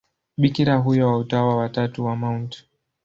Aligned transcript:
Bikira 0.37 0.75
huyo 0.75 1.07
wa 1.07 1.17
Utawa 1.17 1.55
wa 1.57 1.69
Tatu 1.69 2.05
wa 2.05 2.15
Mt. 2.15 2.63